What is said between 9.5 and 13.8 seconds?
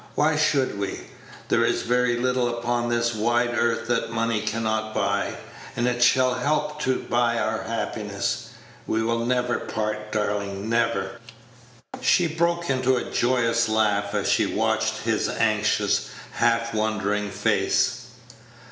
part, darling, never." She broke into a joyous